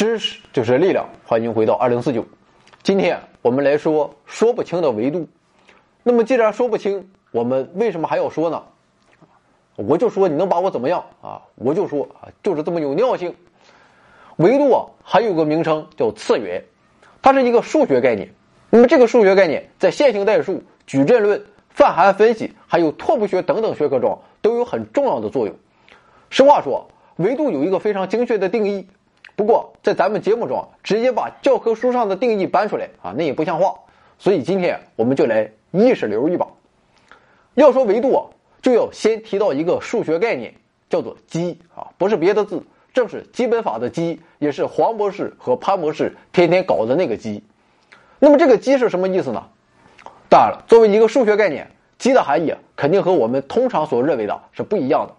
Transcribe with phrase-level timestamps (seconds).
[0.00, 2.24] 知识就是力量，欢迎回到二零四九。
[2.82, 5.28] 今天我们来说说不清的维度。
[6.02, 8.62] 那么既然说不清，我们为什么还要说呢？
[9.76, 11.42] 我就说你能把我怎么样啊？
[11.54, 13.36] 我就说啊，就是这么有尿性。
[14.36, 16.64] 维度啊，还有个名称叫次元，
[17.20, 18.32] 它是一个数学概念。
[18.70, 25.54] 那么这个数学概念在线性代数、矩阵论、泛函分析，还有拓扑学等等学科中都有很重要的作用。
[26.30, 28.88] 实话说，维度有一个非常精确的定义。
[29.40, 33.74] 不过，在咱们节目中直接把教科书上的定义搬出来啊，那也不像话。
[34.18, 36.46] 所以今天我们就来意识流一把。
[37.54, 38.20] 要说维度啊，
[38.60, 40.52] 就要先提到一个数学概念，
[40.90, 47.42] 叫做积啊，不是别的字，正是基本法的积，也是黄博士和潘博士天天搞的那个积。
[48.18, 49.42] 那么这个积是什么意思呢？
[50.28, 55.14] 当然了，作为一个数学概念，积的含义肯定和我们通常所认为的是不一样的。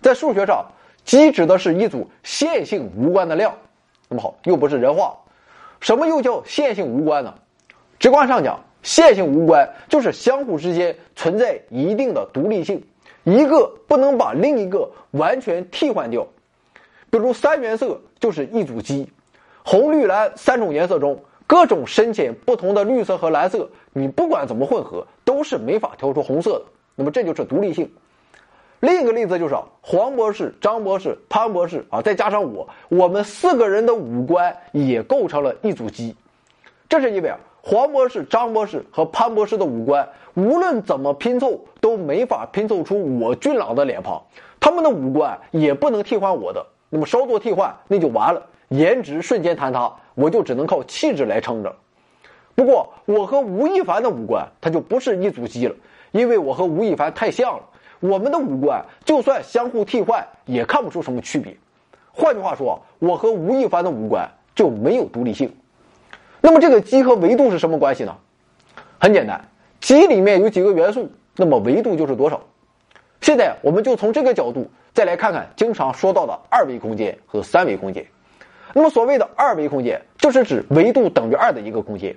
[0.00, 0.64] 在数学上。
[1.04, 3.54] 积指的是一组线性无关的量，
[4.08, 5.16] 那么好，又不是人话，
[5.80, 7.34] 什么又叫线性无关呢？
[7.98, 12.82] 直观上讲，线性无关就是相互之间存在一定的独立性，
[13.22, 16.26] 一个不能把另一个完全替换掉。
[17.10, 19.08] 比如三原色就是一组积，
[19.62, 26.64] 红、绿、蓝三种颜色中，各种深浅不同的绿色和蓝色，你不管怎么混合，都是没法调出红色的。
[26.96, 27.90] 那么这就是独立性。
[28.84, 36.14] 另一个例子就是黄博士、张博士、潘博士啊，再加上我，我们四个人的五官也构成了一组肌。
[36.86, 44.22] 这是因为啊，黄博士、张博士和潘博士的五官无论怎么拼凑都没法拼凑出我俊朗的脸庞，
[44.60, 46.66] 他们的五官也不能替换我的。
[46.90, 51.74] 那么稍作替换，那就完了，颜值瞬间坍塌，我就只能靠气质来撑着。
[52.54, 55.74] 不过我和吴亦凡的五官，他就不是一组肌了，
[56.12, 57.62] 因为我和吴亦凡太像了。
[58.06, 61.56] 我们的五官就算相互替换，也看不出什么区别。
[62.12, 65.50] 换句话说，我和吴亦凡的五官就没有独立性。
[66.42, 68.14] 那么，这个积和维度是什么关系呢？
[68.98, 69.48] 很简单，
[69.80, 72.42] 积里面有几个元素，那么维度就是多少。
[73.22, 78.04] 现在，我们就从这个角度再来看看经常说到的二维空间和三维空间。
[78.74, 82.14] 那么，所谓的二维空间，就是指维度等于二的一个空间。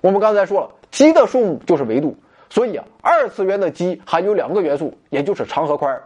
[0.00, 2.16] 我们刚才说了，积的数目就是维度。
[2.54, 6.00] 所以啊，二次元的积含有两个元素，也就是长和宽。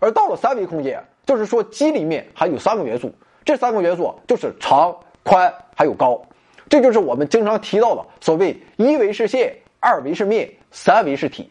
[0.00, 3.10] 而到了三维空间，就是说积里面含有三个元素，
[3.42, 6.20] 这三个元素就是长、宽还有高。
[6.68, 11.50] 这就是我们经常提到的所谓一维是线，二维是面，三维是体。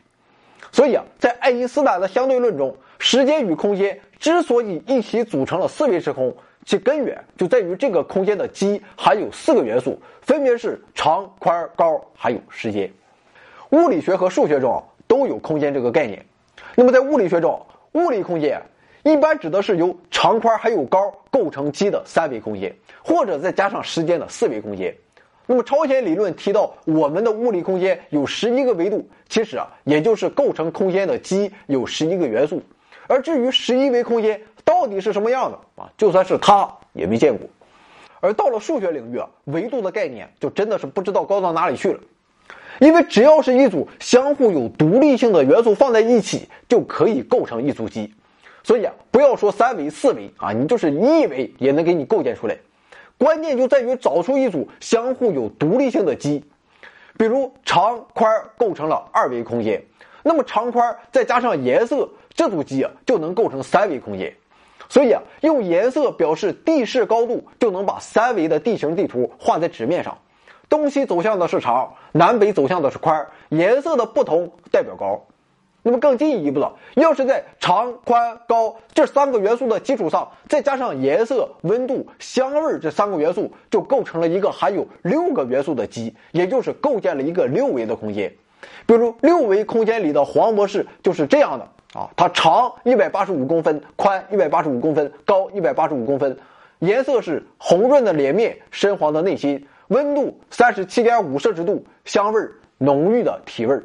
[0.71, 6.31] 所以啊，在爱因斯坦的相对论中，时间与空间之所以一起组成了四维时空，
[6.63, 12.87] 其根源就在于这个空间的积含有四个元素，分别是长、宽、高还有时间。
[13.73, 16.23] 物理学和数学中都有空间这个概念。
[16.75, 17.59] 那么在物理学中，
[17.93, 18.61] 物理空间
[19.01, 22.71] 一般指的是由长宽还有高构成积的三维空间，
[23.03, 24.95] 或者再加上时间的四维空间。
[25.47, 32.61] 那么超弦理论提到我们的物理空间有十一个维度，其实啊，也就是构成空间的积有十一个元素。
[33.07, 37.49] 而至于十一维空间到底是什么样的啊，就算是他也没见过。
[38.21, 41.99] 而到了数学领域啊，维度的概念就真的是不知道高到哪里去了。
[42.79, 48.13] 因为只要是一组相互有独立性的元素放在一起，就可以构成一组积。
[48.63, 52.57] 所以啊，不要说三维、四维啊，你就是一维也能给你构建出来。
[53.17, 56.43] 关键就在于找出一组相互有独立性的积。
[57.17, 59.83] 比如长宽构成了二维空间，
[60.23, 64.33] 那么长宽再加上颜色，这组积啊就能构成三维空间。
[64.89, 70.17] 所以啊，用颜色表示地势高度，就能把三维的地形地图画在纸面上。
[70.73, 75.23] 东西走向的是长，南北走向的是宽，颜色的不同代表高。
[75.83, 88.33] 那么更进一步了，要是在长、宽、高这三个元素的基础上，再加上颜色、温度、香味这三个元素，就构成了一个含有六个元素的积，也就是构建了一个六维的空间。
[88.87, 96.35] 比如六维空间里的黄博士就是这样的啊，它长一百八十五公分，宽一百八十五公分，高一百八十五公分，
[96.79, 99.67] 颜色是红润的脸面，深黄的内心。
[99.93, 102.41] 温度三十七点五摄氏度，香味
[102.79, 103.79] 浓郁的体味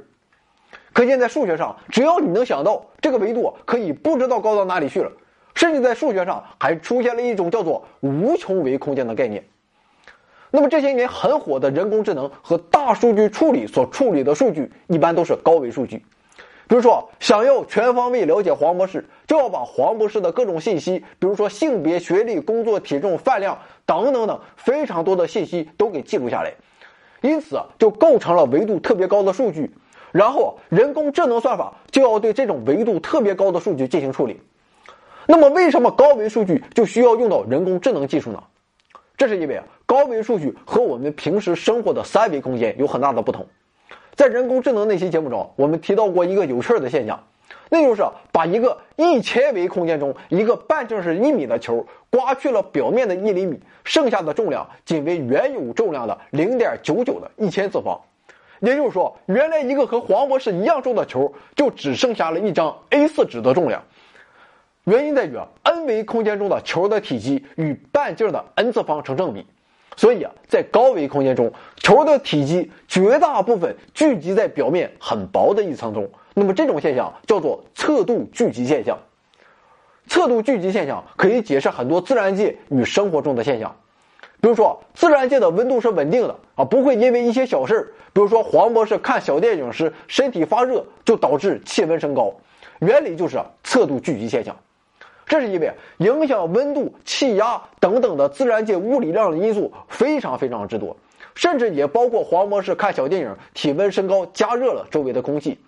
[0.95, 5.13] 可见，在数学上，只要你能想到这个维度，可以不知道高到哪里去了。
[5.55, 9.45] 甚至在数学上，还出现了一种叫做无穷维空间的概念。
[10.51, 16.05] 那么这些年很火的人工智能和大数据处理所处理的数据，一般都是高维数据。
[16.67, 23.59] 比如说，想要全方位了解黄博士，就要把黄博士的各种信息，比如说性别、学历、工作、体重、饭量
[23.89, 26.53] 等等等非常多的信息都给记录下来，
[27.23, 29.71] 因此就构成了维度特别高的数据。
[30.13, 34.43] 然后人工智能算法就要对这种维度特别高的数据进行处理。
[35.27, 38.43] 那么，为什么高维数据就需要用到人工智能技术呢？
[39.17, 43.47] 这是因为啊，高维数据和我们平时生活的三维空间有很大的不同。
[44.15, 47.25] 在人工智能那期节目中，我们提到过一个有趣的现象，
[47.71, 58.01] 那就是把一个一千维空间中一个半径是一米的球刮去了表面的一厘米，剩下的重量仅为原有重量的零点九九的一千次方。
[58.61, 63.85] 也就是说，原来一个和黄博士一样重的球，就只剩下了一张 A4 纸的重量。
[64.85, 69.47] 原因在于啊，n 维空间中的球的体积与半径的 n 次方成正比。
[69.97, 76.11] 所以啊，在高维空间中，球的体积绝大部分聚集在表面很薄的一层中。
[76.39, 78.97] 那么这种现象叫做测度聚集现象。
[80.07, 83.75] 测度聚集现象可以解释很多自然界与生活中的现象。
[84.41, 92.33] 比如说，自然界的温度是稳定的啊，不会因为一些小事儿比如说黄博士看小电影时身体发热，就导致气温升高。
[92.79, 94.57] 原理就是测度聚集现象。
[95.27, 100.97] 这是因为影响温度、气压等等的自然界物理量的因素非常非常之多，
[101.35, 105.59] 甚至也包括黄博士看小电影体温升高加热了周围的空气。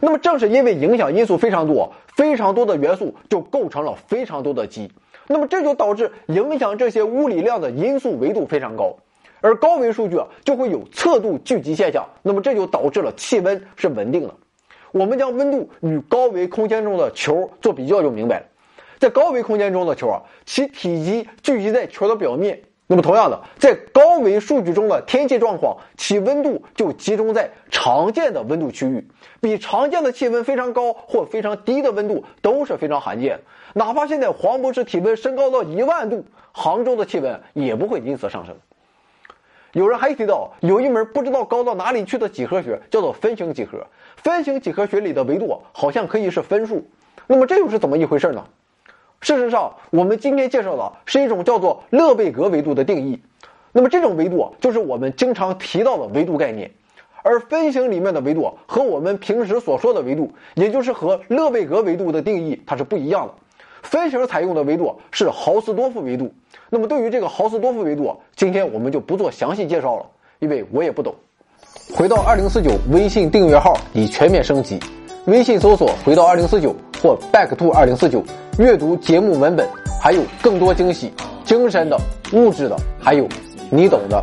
[0.00, 4.90] 那么正是因为影响因素非常多，非常多的元素就构成了非常多的积。
[5.26, 8.96] 那么这就导致影响这些物理量的因素维度非常高，
[9.40, 12.08] 而高维数据啊就会有测度聚集现象。
[12.22, 14.34] 那么这就导致了气温是稳定的。
[14.92, 18.46] 我们将温度与高维空间中的球做比较就明白了。
[18.98, 22.60] 在高维空间中的球啊，其体积聚集在球的表面。
[22.92, 29.06] 那么同样的，在高维数据中的天气状况，其温度就集中在常见的温度区域。
[29.40, 33.38] 比常见的气温非常高或非常低的温度都是非常罕见。
[33.74, 38.56] 哪怕现在黄博士体温升高到一万度，杭州的气温也不会因此上升。
[39.70, 43.86] 有人还提到，有一门不知道高到哪里去的几何学，叫做分形几何。
[44.16, 46.84] 分形几何学里的维度好像可以是分数。
[47.28, 48.44] 那么这又是怎么一回事呢？
[49.20, 53.20] 事实上，我们今天介绍的是一种叫做勒贝格维度的定义。
[53.72, 56.70] 那么这种维度，就是我们经常提到的维度概念。
[57.22, 63.34] 而分形里面的维度和我们平时所说的维度，也就是和勒贝格维度的定义，它是不一样的。
[63.82, 66.32] 分形采用的维度是豪斯多夫维度。
[66.70, 70.06] 那么对于这个豪斯多夫维度，今天我们就不做详细介绍了，
[70.38, 71.14] 因为我也不懂。
[71.94, 74.80] 回到二零四九微信订阅号已全面升级，
[75.26, 78.24] 微信搜索“回到二零四九”或 “back to 二零四九”。
[78.60, 79.66] 阅读节目文本，
[80.02, 81.10] 还有更多惊喜，
[81.46, 81.98] 精神的、
[82.34, 83.26] 物质的，还有
[83.70, 84.22] 你懂的。